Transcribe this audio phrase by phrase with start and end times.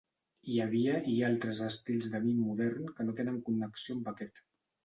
[0.51, 4.15] Hi havia i hi ha altres estils de mim modern que no tenen connexió amb
[4.15, 4.47] aquest.